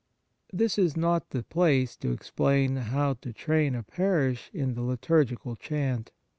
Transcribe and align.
This 0.51 0.79
is 0.79 0.97
not 0.97 1.29
the 1.29 1.43
place 1.43 1.95
to 1.97 2.11
explain 2.11 2.75
how 2.77 3.13
to 3.21 3.31
train 3.31 3.75
a 3.75 3.83
parish 3.83 4.49
in 4.51 4.73
the 4.73 4.81
liturgical 4.81 5.55
chant. 5.55 6.11